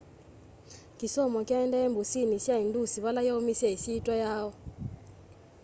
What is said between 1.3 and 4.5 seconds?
kyaendeeie mbũsĩnĩ sya ĩndũs vala yaũmĩsye ĩsyĩtwa yayo